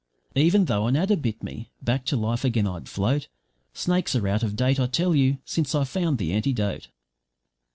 [0.33, 3.27] Even though an adder bit me, back to life again I'd float;
[3.75, 6.87] Snakes are out of date, I tell you, since I've found the antidote.'